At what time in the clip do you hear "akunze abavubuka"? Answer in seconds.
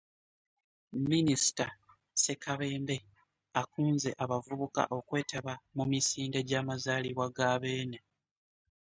3.61-4.81